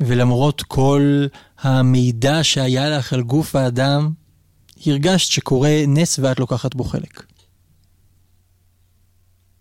ולמרות 0.00 0.62
כל 0.62 1.26
המידע 1.62 2.38
שהיה 2.42 2.90
לך 2.90 3.12
על 3.12 3.22
גוף 3.22 3.56
האדם, 3.56 4.10
הרגשת 4.86 5.32
שקורה 5.32 5.70
נס 5.88 6.18
ואת 6.18 6.40
לוקחת 6.40 6.74
בו 6.74 6.84
חלק. 6.84 7.22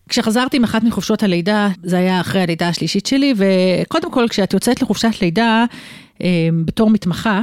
כשחזרתי 0.09 0.57
עם 0.57 0.63
אחת 0.63 0.83
מחופשות 0.83 1.23
הלידה, 1.23 1.69
זה 1.83 1.97
היה 1.97 2.21
אחרי 2.21 2.41
הלידה 2.41 2.67
השלישית 2.67 3.05
שלי, 3.05 3.33
וקודם 3.37 4.11
כל, 4.11 4.25
כשאת 4.29 4.53
יוצאת 4.53 4.81
לחופשת 4.81 5.21
לידה 5.21 5.65
אה, 6.23 6.49
בתור 6.65 6.89
מתמחה, 6.89 7.41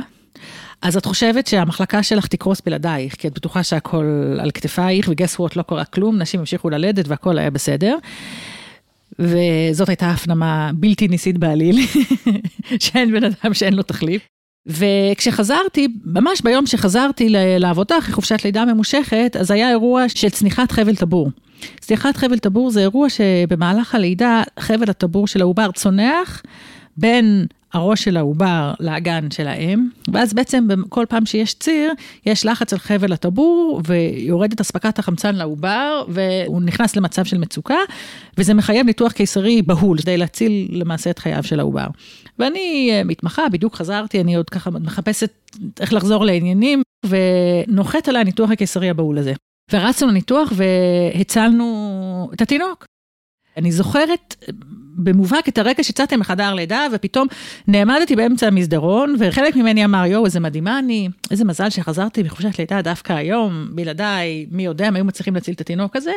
אז 0.83 0.97
את 0.97 1.05
חושבת 1.05 1.47
שהמחלקה 1.47 2.03
שלך 2.03 2.27
תקרוס 2.27 2.61
בלעדייך, 2.67 3.15
כי 3.15 3.29
את 3.29 3.35
בטוחה 3.35 3.63
שהכל 3.63 4.37
על 4.41 4.51
כתפייך, 4.51 5.09
וגס 5.11 5.39
וואט 5.39 5.57
לא 5.57 5.63
קרה 5.63 5.85
כלום, 5.85 6.19
נשים 6.19 6.41
המשיכו 6.41 6.71
ללדת 6.71 7.09
והכל 7.09 7.39
היה 7.39 7.51
בסדר. 7.51 7.97
וזאת 9.19 9.89
הייתה 9.89 10.11
הפנמה 10.11 10.71
בלתי 10.75 11.09
ניסית 11.09 11.39
בעליל, 11.39 11.87
שאין 12.81 13.13
בן 13.13 13.25
אדם 13.25 13.55
שאין 13.55 13.75
לו 13.75 13.83
תחליף. 13.83 14.38
וכשחזרתי, 14.69 15.89
ממש 16.05 16.41
ביום 16.41 16.67
שחזרתי 16.67 17.29
לעבודה 17.59 17.99
אחרי 17.99 18.15
חופשת 18.15 18.45
לידה 18.45 18.65
ממושכת, 18.65 19.37
אז 19.41 19.51
היה 19.51 19.71
אירוע 19.71 20.09
של 20.09 20.29
צניחת 20.31 20.73
חבל 20.73 20.97
טבור. 20.97 21.31
צניחת 21.81 22.17
חבל 22.17 22.39
טבור 22.39 22.71
זה 22.71 22.81
אירוע 22.81 23.09
שבמהלך 23.11 23.95
הלידה 23.95 24.43
חבל 24.61 24.91
הטבור 24.91 25.27
של 25.27 25.41
העובר 25.41 25.71
צונח 25.71 26.43
בין 26.97 27.47
הראש 27.73 28.05
של 28.05 28.17
העובר 28.17 28.75
לאגן 28.81 29.31
של 29.31 29.47
האם, 29.47 29.89
ואז 30.13 30.35
בעצם 30.35 30.67
כל 30.89 31.05
פעם 31.09 31.27
שיש 31.27 31.55
ציר, 31.55 31.93
יש 32.27 32.47
לחץ 32.47 32.73
על 32.73 32.79
חבל 32.79 33.13
הטבור, 33.13 33.83
ויורדת 33.87 34.61
אספקת 34.61 34.99
החמצן 34.99 35.35
לעובר, 35.35 36.05
והוא 36.09 36.63
נכנס 36.63 36.97
למצב 36.97 37.25
של 37.25 37.39
מצוקה, 37.39 37.79
וזה 38.39 38.55
מחייב 38.55 38.87
ניתוח 38.87 39.13
קיסרי 39.13 39.63
בהול, 39.63 39.99
כדי 39.99 40.17
להציל 40.17 40.69
למעשה 40.71 41.11
את 41.11 41.19
חייו 41.19 41.43
של 41.43 41.61
העובר. 41.61 41.87
ואני 42.39 42.91
אה, 42.93 43.05
מתמחה, 43.05 43.49
בדיוק 43.49 43.75
חזרתי, 43.75 44.21
אני 44.21 44.37
עוד 44.37 44.51
ככה 44.51 44.71
מחפשת 44.71 45.31
איך 45.81 45.93
לחזור 45.93 46.25
לעניינים, 46.25 46.83
ונוחת 47.07 48.09
עליי 48.09 48.21
הניתוח 48.21 48.51
הקיסרי 48.51 48.91
הבהול 48.91 49.19
הזה. 49.19 49.33
ורצנו 49.73 50.09
לניתוח 50.09 50.53
והצלנו 50.57 52.31
את 52.35 52.41
התינוק. 52.41 52.87
אני 53.57 53.73
זוכרת 53.73 54.45
במובהק 54.99 55.49
את 55.49 55.59
הרגע 55.59 55.83
שיצאתי 55.83 56.17
מחדר 56.17 56.55
לידה, 56.55 56.87
ופתאום 56.93 57.27
נעמדתי 57.69 58.17
באמצע 58.17 58.47
המסדרון, 58.47 59.17
וחלק 59.19 59.57
ממני 59.57 59.85
אמר, 59.85 60.07
יואו, 60.07 60.25
איזה 60.25 60.41
מדהימה 60.41 60.79
אני, 60.79 61.09
איזה 61.31 61.45
מזל 61.45 61.71
שחזרתי 61.71 62.23
מחופשת 62.23 62.59
לידה 62.59 62.83
דווקא 62.83 63.13
היום, 63.13 63.69
בלעדיי, 63.71 64.47
מי 64.51 64.65
יודע, 64.65 64.87
הם 64.87 64.97
היו 64.97 65.05
מצליחים 65.05 65.35
להציל 65.35 65.55
את 65.55 65.61
התינוק 65.61 65.97
הזה. 65.97 66.13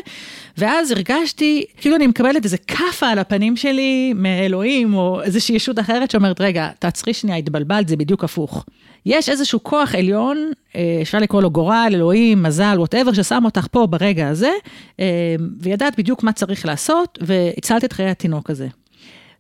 ואז 0.58 0.92
הרגשתי, 0.92 1.66
כאילו 1.78 1.96
אני 1.96 2.08
מקבלת 2.08 2.44
איזה 2.44 2.58
כאפה 2.58 3.08
על 3.08 3.20
הפנים 3.20 3.58
שלי 3.58 4.14
מאלוהים, 4.16 4.94
או 4.94 5.22
איזושהי 5.22 5.56
ישות 5.56 5.80
אחרת 5.80 6.12
שאומרת, 6.12 6.42
רגע, 6.42 6.70
תעצרי 6.80 7.14
שנייה, 7.14 7.38
התבלבלת, 7.38 7.88
זה 7.88 7.96
בדיוק 7.96 8.24
הפוך. 8.24 8.66
יש 9.06 9.30
איזשהו 9.30 9.64
כוח 9.64 9.96
עליון, 9.96 10.52
אה, 10.76 11.00
אפשר 11.02 11.20
לקרוא 11.20 11.42
לו 11.42 11.52
גורל, 11.52 11.92
אלוהים, 11.94 12.44
מזל, 12.44 12.76
ווטאבר, 12.78 13.14
ששם 13.14 13.46
אותך 13.46 13.68
פה 13.72 13.88
ברגע 13.88 14.28
הזה, 14.28 14.52
אה, 15.00 15.36
וידעת 15.60 15.98
בדיוק 15.98 16.24
מה 16.24 16.34
צריך 16.34 16.66
לעשות, 16.66 17.20
והצלת 17.22 17.84
את 17.84 17.94
חיי 17.94 18.10
התינוק 18.10 18.50
הזה. 18.50 18.68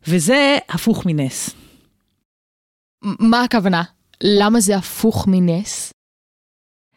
וזה 0.08 0.58
הפוך 0.70 1.06
מנס. 1.06 1.50
מה 3.04 3.44
הכוונה? 3.44 3.84
למה 4.24 4.60
זה 4.60 4.76
הפוך 4.76 5.28
מנס? 5.28 5.94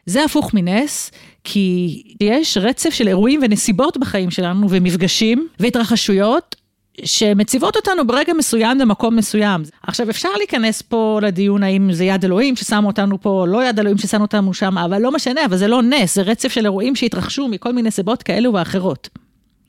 זה 0.05 0.23
הפוך 0.23 0.53
מנס, 0.53 1.11
כי 1.43 2.01
יש 2.21 2.57
רצף 2.57 2.89
של 2.89 3.07
אירועים 3.07 3.39
ונסיבות 3.43 3.97
בחיים 3.97 4.31
שלנו, 4.31 4.69
ומפגשים 4.69 5.47
והתרחשויות, 5.59 6.55
שמציבות 7.03 7.75
אותנו 7.75 8.07
ברגע 8.07 8.33
מסוים 8.33 8.77
במקום 8.77 9.15
מסוים. 9.15 9.63
עכשיו, 9.83 10.09
אפשר 10.09 10.29
להיכנס 10.37 10.81
פה 10.81 11.19
לדיון 11.21 11.63
האם 11.63 11.93
זה 11.93 12.03
יד 12.03 12.25
אלוהים 12.25 12.55
ששמו 12.55 12.87
אותנו 12.87 13.21
פה, 13.21 13.45
לא 13.47 13.65
יד 13.65 13.79
אלוהים 13.79 13.97
ששמו 13.97 14.21
אותנו 14.21 14.53
שם, 14.53 14.77
אבל 14.77 15.01
לא 15.01 15.11
משנה, 15.11 15.45
אבל 15.45 15.57
זה 15.57 15.67
לא 15.67 15.81
נס, 15.81 16.15
זה 16.15 16.21
רצף 16.21 16.51
של 16.51 16.65
אירועים 16.65 16.95
שהתרחשו 16.95 17.47
מכל 17.47 17.73
מיני 17.73 17.91
סיבות 17.91 18.23
כאלו 18.23 18.53
ואחרות. 18.53 19.09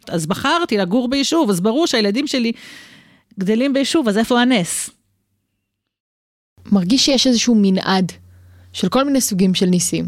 אז 0.08 0.26
בחרתי 0.26 0.76
לגור 0.76 1.08
ביישוב, 1.08 1.50
אז 1.50 1.60
ברור 1.60 1.86
שהילדים 1.86 2.26
שלי 2.26 2.52
גדלים 3.38 3.72
ביישוב, 3.72 4.08
אז 4.08 4.18
איפה 4.18 4.40
הנס? 4.40 4.90
מרגיש 6.72 7.06
שיש 7.06 7.26
איזשהו 7.26 7.54
מנעד 7.54 8.12
של 8.72 8.88
כל 8.88 9.04
מיני 9.04 9.20
סוגים 9.20 9.54
של 9.54 9.66
ניסים. 9.66 10.06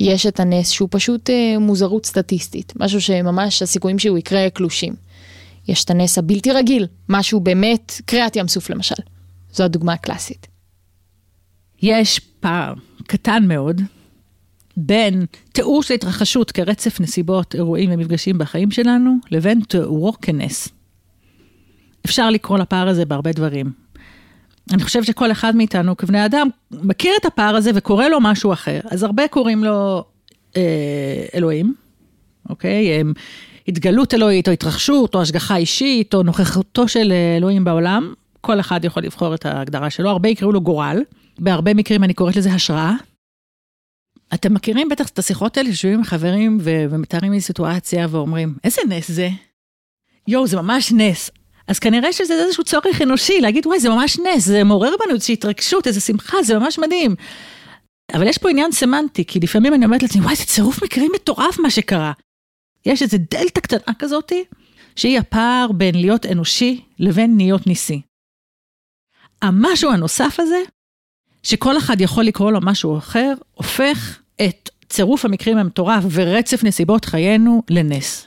יש 0.00 0.26
את 0.26 0.40
הנס 0.40 0.70
שהוא 0.70 0.88
פשוט 0.92 1.30
אה, 1.30 1.58
מוזרות 1.58 2.06
סטטיסטית, 2.06 2.72
משהו 2.76 3.00
שממש 3.00 3.62
הסיכויים 3.62 3.98
שהוא 3.98 4.18
יקרה 4.18 4.50
קלושים. 4.50 5.05
יש 5.68 5.84
את 5.84 5.90
הנס 5.90 6.18
הבלתי 6.18 6.52
רגיל, 6.52 6.86
משהו 7.08 7.40
באמת, 7.40 8.00
קריעת 8.04 8.36
ים 8.36 8.48
סוף 8.48 8.70
למשל. 8.70 9.02
זו 9.52 9.64
הדוגמה 9.64 9.92
הקלאסית. 9.92 10.46
יש 11.82 12.18
פער 12.18 12.74
קטן 13.06 13.44
מאוד 13.48 13.82
בין 14.76 15.26
תיאור 15.52 15.82
של 15.82 15.94
התרחשות 15.94 16.52
כרצף 16.52 17.00
נסיבות, 17.00 17.54
אירועים 17.54 17.90
ומפגשים 17.92 18.38
בחיים 18.38 18.70
שלנו, 18.70 19.16
לבין 19.30 19.60
תיאורו 19.60 20.12
כנס. 20.22 20.68
אפשר 22.06 22.30
לקרוא 22.30 22.58
לפער 22.58 22.88
הזה 22.88 23.04
בהרבה 23.04 23.32
דברים. 23.32 23.72
אני 24.72 24.82
חושבת 24.82 25.04
שכל 25.04 25.32
אחד 25.32 25.56
מאיתנו 25.56 25.96
כבני 25.96 26.24
אדם 26.24 26.48
מכיר 26.70 27.12
את 27.20 27.26
הפער 27.26 27.56
הזה 27.56 27.70
וקורא 27.74 28.08
לו 28.08 28.20
משהו 28.20 28.52
אחר. 28.52 28.80
אז 28.90 29.02
הרבה 29.02 29.28
קוראים 29.28 29.64
לו 29.64 30.04
אה, 30.56 31.24
אלוהים, 31.34 31.74
אוקיי? 32.48 33.02
התגלות 33.68 34.14
אלוהית, 34.14 34.48
או 34.48 34.52
התרחשות, 34.52 35.14
או 35.14 35.22
השגחה 35.22 35.56
אישית, 35.56 36.14
או 36.14 36.22
נוכחותו 36.22 36.88
של 36.88 37.12
אלוהים 37.36 37.64
בעולם. 37.64 38.14
כל 38.40 38.60
אחד 38.60 38.84
יכול 38.84 39.02
לבחור 39.02 39.34
את 39.34 39.46
ההגדרה 39.46 39.90
שלו, 39.90 40.10
הרבה 40.10 40.28
יקראו 40.28 40.52
לו 40.52 40.60
גורל. 40.60 41.02
בהרבה 41.38 41.74
מקרים 41.74 42.04
אני 42.04 42.14
קוראת 42.14 42.36
לזה 42.36 42.52
השראה. 42.52 42.92
אתם 44.34 44.54
מכירים 44.54 44.88
בטח 44.88 45.08
את 45.08 45.18
השיחות 45.18 45.56
האלה, 45.56 45.68
שיושבים 45.68 45.94
עם 45.94 46.04
חברים 46.04 46.58
ו- 46.60 46.84
ומתארים 46.90 47.32
לי 47.32 47.40
סיטואציה 47.40 48.06
ואומרים, 48.10 48.54
איזה 48.64 48.80
נס 48.88 49.10
זה? 49.10 49.28
יואו, 50.28 50.46
זה 50.46 50.56
ממש 50.56 50.92
נס. 50.92 51.30
אז 51.68 51.78
כנראה 51.78 52.12
שזה 52.12 52.34
איזשהו 52.34 52.64
צורך 52.64 53.02
אנושי, 53.02 53.40
להגיד, 53.40 53.66
וואי, 53.66 53.80
זה 53.80 53.88
ממש 53.88 54.18
נס, 54.18 54.44
זה 54.44 54.64
מעורר 54.64 54.92
בנו 55.04 55.14
איזושהי 55.14 55.32
התרגשות, 55.32 55.86
איזו 55.86 56.00
שמחה, 56.00 56.42
זה 56.42 56.58
ממש 56.58 56.78
מדהים. 56.78 57.14
אבל 58.14 58.26
יש 58.26 58.38
פה 58.38 58.50
עניין 58.50 58.72
סמנטי, 58.72 59.24
כי 59.24 59.40
לפעמים 59.40 59.74
אני 59.74 59.84
אומרת 59.84 60.02
לעצמי, 60.02 60.22
וואי, 60.22 60.36
זה 60.36 60.44
צירוף 60.44 60.82
מקרים 60.82 61.10
מטורף 61.14 61.58
מה 61.58 61.70
שקרה. 61.70 62.12
יש 62.86 63.02
איזו 63.02 63.16
דלתא 63.30 63.60
קטנה 63.60 63.94
כזאתי, 63.98 64.44
שהיא 64.96 65.18
הפער 65.18 65.72
בין 65.74 65.94
להיות 65.94 66.26
אנושי 66.26 66.84
לבין 66.98 67.36
להיות 67.36 67.66
ניסי. 67.66 68.00
המשהו 69.42 69.90
הנוסף 69.90 70.36
הזה, 70.38 70.62
שכל 71.42 71.78
אחד 71.78 72.00
יכול 72.00 72.24
לקרוא 72.24 72.52
לו 72.52 72.58
משהו 72.62 72.98
אחר, 72.98 73.34
הופך 73.54 74.18
את 74.46 74.70
צירוף 74.88 75.24
המקרים 75.24 75.58
המטורף 75.58 76.04
ורצף 76.10 76.64
נסיבות 76.64 77.04
חיינו 77.04 77.62
לנס. 77.70 78.26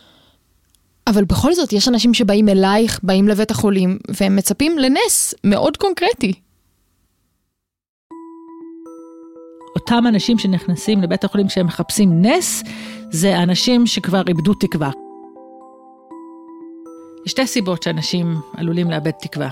אבל 1.07 1.23
בכל 1.23 1.53
זאת, 1.53 1.73
יש 1.73 1.87
אנשים 1.87 2.13
שבאים 2.13 2.49
אלייך, 2.49 2.99
באים 3.03 3.27
לבית 3.27 3.51
החולים, 3.51 3.97
והם 4.21 4.35
מצפים 4.35 4.77
לנס 4.77 5.33
מאוד 5.43 5.77
קונקרטי. 5.77 6.33
אותם 9.75 10.03
אנשים 10.07 10.39
שנכנסים 10.39 11.01
לבית 11.01 11.23
החולים 11.23 11.47
כשהם 11.47 11.65
מחפשים 11.65 12.21
נס, 12.21 12.63
זה 13.11 13.43
אנשים 13.43 13.87
שכבר 13.87 14.21
איבדו 14.27 14.53
תקווה. 14.53 14.89
יש 17.25 17.31
שתי 17.31 17.47
סיבות 17.47 17.83
שאנשים 17.83 18.35
עלולים 18.57 18.91
לאבד 18.91 19.11
תקווה. 19.11 19.49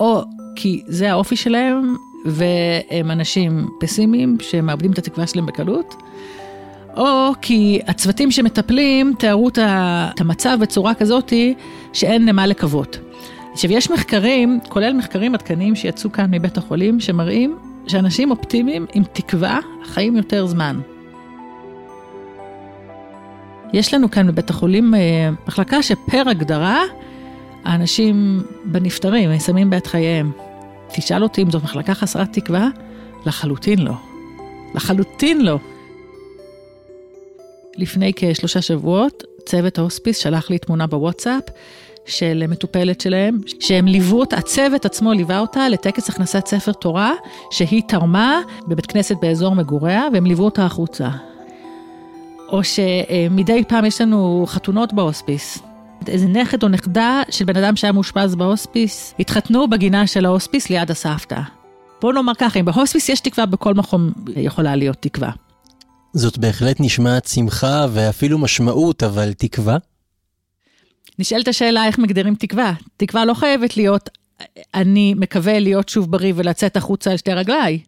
או 0.00 0.22
כי 0.56 0.82
זה 0.86 1.10
האופי 1.10 1.36
שלהם, 1.36 1.96
והם 2.24 3.10
אנשים 3.10 3.68
פסימיים 3.80 4.36
שמאבדים 4.40 4.92
את 4.92 4.98
התקווה 4.98 5.26
שלהם 5.26 5.46
בקלות, 5.46 5.94
או 6.96 7.32
כי 7.40 7.80
הצוותים 7.86 8.30
שמטפלים 8.30 9.14
תיארו 9.18 9.48
את 9.48 10.20
המצב 10.20 10.58
בצורה 10.60 10.94
כזאתי 10.94 11.54
שאין 11.92 12.26
למה 12.26 12.46
לקוות. 12.46 12.98
עכשיו, 13.52 13.72
יש 13.72 13.90
מחקרים, 13.90 14.60
כולל 14.68 14.92
מחקרים 14.92 15.34
עדכניים 15.34 15.76
שיצאו 15.76 16.12
כאן 16.12 16.26
מבית 16.30 16.58
החולים, 16.58 17.00
שמראים 17.00 17.56
שאנשים 17.86 18.30
אופטימיים 18.30 18.86
עם 18.94 19.02
תקווה 19.12 19.58
חיים 19.84 20.16
יותר 20.16 20.46
זמן. 20.46 20.80
יש 23.72 23.94
לנו 23.94 24.10
כאן 24.10 24.26
בבית 24.26 24.50
החולים 24.50 24.94
אה, 24.94 25.30
מחלקה 25.46 25.82
שפר 25.82 26.22
הגדרה, 26.26 26.82
האנשים 27.64 28.42
בנפטרים, 28.64 29.30
מסיימים 29.30 29.70
בעת 29.70 29.86
חייהם. 29.86 30.32
תשאל 30.94 31.22
אותי 31.22 31.42
אם 31.42 31.50
זאת 31.50 31.62
מחלקה 31.62 31.94
חסרת 31.94 32.32
תקווה? 32.32 32.68
לחלוטין 33.26 33.78
לא. 33.78 33.92
לחלוטין 34.74 35.44
לא. 35.44 35.58
לפני 37.76 38.12
כשלושה 38.16 38.62
שבועות, 38.62 39.24
צוות 39.46 39.78
ההוספיס 39.78 40.18
שלח 40.18 40.50
לי 40.50 40.58
תמונה 40.58 40.86
בוואטסאפ 40.86 41.42
של 42.06 42.44
מטופלת 42.48 43.00
שלהם, 43.00 43.38
שהם 43.60 43.86
ליוו 43.86 44.20
אותה, 44.20 44.36
הצוות 44.36 44.84
עצמו 44.84 45.12
ליווה 45.12 45.38
אותה 45.38 45.68
לטקס 45.68 46.08
הכנסת 46.08 46.46
ספר 46.46 46.72
תורה, 46.72 47.12
שהיא 47.50 47.82
תרמה 47.88 48.40
בבית 48.68 48.86
כנסת 48.86 49.16
באזור 49.22 49.54
מגוריה, 49.54 50.08
והם 50.12 50.26
ליוו 50.26 50.44
אותה 50.44 50.64
החוצה. 50.66 51.08
או 52.52 52.60
שמדי 52.64 53.64
פעם 53.68 53.84
יש 53.84 54.00
לנו 54.00 54.44
חתונות 54.48 54.92
בהוספיס. 54.92 55.58
איזה 56.06 56.26
נכד 56.26 56.62
או 56.62 56.68
נכדה 56.68 57.22
של 57.30 57.44
בן 57.44 57.56
אדם 57.56 57.76
שהיה 57.76 57.92
מאושפז 57.92 58.34
בהוספיס, 58.34 59.14
התחתנו 59.18 59.70
בגינה 59.70 60.06
של 60.06 60.26
ההוספיס 60.26 60.70
ליד 60.70 60.90
הסבתא. 60.90 61.40
בואו 62.00 62.12
נאמר 62.12 62.32
ככה, 62.38 62.60
אם 62.60 62.64
בהוספיס 62.64 63.08
יש 63.08 63.20
תקווה, 63.20 63.46
בכל 63.46 63.74
מקום 63.74 64.12
יכולה 64.36 64.76
להיות 64.76 64.96
תקווה. 65.00 65.30
זאת 66.12 66.38
בהחלט 66.38 66.76
נשמעת 66.80 67.26
שמחה 67.26 67.86
ואפילו 67.92 68.38
משמעות, 68.38 69.02
אבל 69.02 69.32
תקווה? 69.32 69.76
נשאלת 71.18 71.48
השאלה 71.48 71.86
איך 71.86 71.98
מגדירים 71.98 72.34
תקווה. 72.34 72.72
תקווה 72.96 73.24
לא 73.24 73.34
חייבת 73.34 73.76
להיות, 73.76 74.10
אני 74.74 75.14
מקווה 75.14 75.58
להיות 75.58 75.88
שוב 75.88 76.10
בריא 76.10 76.32
ולצאת 76.36 76.76
החוצה 76.76 77.10
על 77.10 77.16
שתי 77.16 77.32
רגליי. 77.32 77.78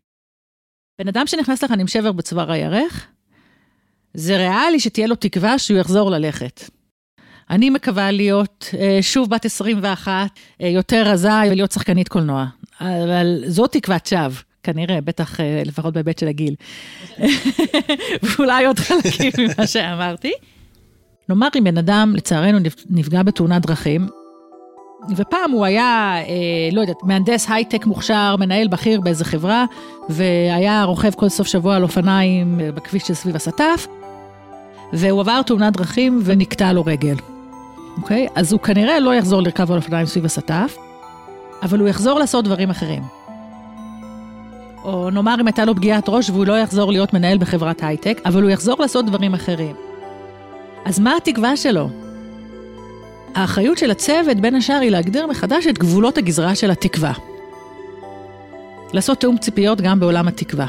בן 0.99 1.09
אדם 1.09 1.27
שנכנס 1.27 1.65
לכאן 1.65 1.81
עם 1.81 1.87
שבר 1.87 2.12
בצוואר 2.12 2.53
הירך, 2.53 3.07
זה 4.14 4.37
ריאלי 4.37 4.81
שתהיה 4.81 5.07
לו 5.07 5.14
תקווה 5.14 5.59
שהוא 5.59 5.79
יחזור 5.79 6.11
ללכת. 6.11 6.70
אני 7.50 7.70
מקווה 7.70 8.11
להיות 8.11 8.68
אה, 8.79 8.98
שוב 9.03 9.31
בת 9.31 9.44
21, 9.44 10.11
אה, 10.61 10.68
יותר 10.68 11.03
רזה 11.07 11.29
ולהיות 11.50 11.72
שחקנית 11.72 12.09
קולנוע. 12.09 12.46
אבל 12.81 13.42
זו 13.46 13.66
תקוות 13.66 14.07
שווא. 14.07 14.40
כנראה, 14.62 15.00
בטח 15.00 15.40
אה, 15.40 15.62
לפחות 15.64 15.94
בהיבט 15.94 16.18
של 16.18 16.29
הגיל. 16.29 16.55
ואולי 18.22 18.66
עוד 18.66 18.79
חלקים 18.79 19.33
ממה 19.38 19.66
שאמרתי. 19.66 20.33
נאמר 21.29 21.48
אם 21.59 21.64
בן 21.64 21.79
אדם, 21.79 22.12
לצערנו, 22.16 22.59
נפגע 22.90 23.22
בתאונת 23.22 23.66
דרכים, 23.66 24.09
ופעם 25.16 25.50
הוא 25.50 25.64
היה, 25.64 26.14
אה, 26.16 26.68
לא 26.72 26.81
יודעת, 26.81 27.03
מהנדס 27.03 27.46
הייטק 27.50 27.87
מוכשר, 27.87 28.37
מנהל 28.38 28.68
בכיר 28.68 29.00
באיזה 29.00 29.24
חברה, 29.24 29.64
והיה 30.09 30.85
רוכב 30.85 31.11
כל 31.14 31.29
סוף 31.29 31.46
שבוע 31.46 31.77
על 31.77 31.83
אופניים 31.83 32.61
בכביש 32.74 33.03
שסביב 33.03 33.37
הסטף, 33.37 33.87
והוא 34.95 35.21
עבר 35.21 35.43
תאונת 35.43 35.77
דרכים 35.77 36.21
ונקטע 36.25 36.73
לו 36.73 36.85
רגל. 36.87 37.15
אוקיי? 37.97 38.27
אז 38.35 38.53
הוא 38.53 38.61
כנראה 38.61 39.01
לא 39.01 39.15
יחזור 39.15 39.43
לרכב 39.43 39.73
על 39.73 39.77
אופניים 39.77 40.07
סביב 40.07 40.25
הסטף, 40.25 40.77
אבל 41.63 41.81
הוא 41.81 41.89
יחזור 41.89 42.19
לעשות 42.19 42.45
דברים 42.45 42.71
אחרים. 42.71 43.03
או 44.85 45.11
נאמר 45.11 45.41
אם 45.41 45.47
הייתה 45.47 45.65
לו 45.65 45.75
פגיעת 45.75 46.05
ראש 46.09 46.31
והוא 46.31 46.47
לא 46.47 46.59
יחזור 46.59 46.93
להיות 46.93 47.13
מנהל 47.13 47.39
בחברת 47.39 47.83
הייטק, 47.83 48.21
אבל 48.27 48.43
הוא 48.43 48.51
יחזור 48.51 48.77
לעשות 48.81 49.07
דברים 49.07 49.35
אחרים. 49.35 49.77
אז 50.85 51.01
מה 51.01 51.17
התקווה 51.17 51.57
שלו? 51.57 51.89
האחריות 53.35 53.79
של 53.79 53.91
הצוות, 53.91 54.37
בין 54.37 54.55
השאר, 54.55 54.81
היא 54.81 54.91
להגדיר 54.91 55.27
מחדש 55.27 55.67
את 55.67 55.79
גבולות 55.79 56.19
הגזרה 56.19 56.55
של 56.55 56.71
התקווה. 56.71 57.13
לעשות 58.93 59.21
תיאום 59.21 59.39
ציפיות 59.39 59.81
גם 59.81 60.01
בעולם 60.01 60.29
התקווה. 60.29 60.67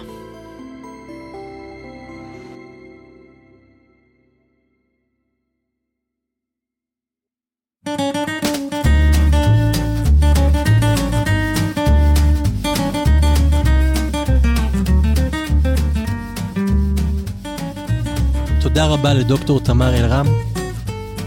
לדוקטור 19.16 19.60
תמר 19.60 19.96
אלרם. 19.96 20.26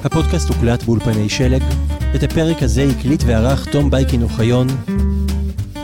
הפודקאסט 0.04 0.48
הוקלט 0.48 0.82
באולפני 0.82 1.28
שלג. 1.28 1.62
את 2.14 2.22
הפרק 2.22 2.62
הזה 2.62 2.86
הקליט 2.90 3.22
וערך 3.26 3.68
תום 3.68 3.90
בייקין 3.90 4.22
אוחיון. 4.22 4.66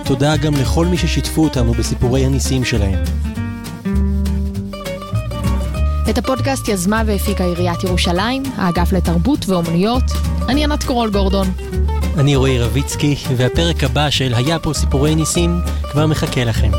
תודה 0.04 0.36
גם 0.36 0.54
לכל 0.54 0.86
מי 0.86 0.98
ששיתפו 0.98 1.44
אותנו 1.44 1.72
בסיפורי 1.72 2.24
הניסים 2.24 2.64
שלהם. 2.64 3.04
את 6.10 6.18
הפודקאסט 6.18 6.68
יזמה 6.68 7.02
והפיקה 7.06 7.44
עיריית 7.44 7.84
ירושלים, 7.84 8.42
האגף 8.56 8.92
לתרבות 8.92 9.48
ואומנויות. 9.48 10.04
אני 10.48 10.64
ענת 10.64 10.84
קורול 10.84 11.10
גורדון. 11.10 11.46
אני 12.18 12.36
רועי 12.36 12.58
רביצקי, 12.58 13.16
והפרק 13.36 13.84
הבא 13.84 14.10
של 14.10 14.34
היה 14.34 14.58
פה 14.58 14.72
סיפורי 14.74 15.14
ניסים 15.14 15.60
כבר 15.90 16.06
מחכה 16.06 16.44
לכם. 16.44 16.70